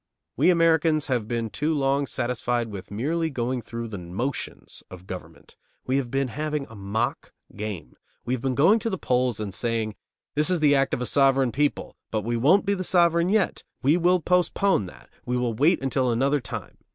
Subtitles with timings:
[0.35, 5.55] We Americans have been too long satisfied with merely going through the motions of government.
[5.85, 7.93] We have been having a mock game.
[8.25, 9.93] We have been going to the polls and saying:
[10.33, 13.63] "This is the act of a sovereign people, but we won't be the sovereign yet;
[13.83, 16.79] we will postpone that; we will wait until another time.